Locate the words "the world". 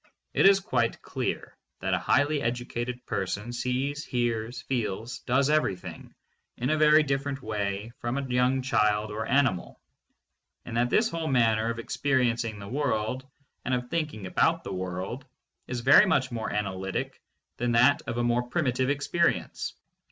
12.57-13.27, 14.63-15.23